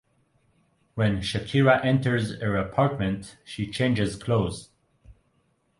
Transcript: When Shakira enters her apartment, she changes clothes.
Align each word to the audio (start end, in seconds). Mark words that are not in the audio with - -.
When 0.95 1.17
Shakira 1.17 1.85
enters 1.85 2.41
her 2.41 2.55
apartment, 2.55 3.37
she 3.45 3.69
changes 3.69 4.15
clothes. 4.15 4.71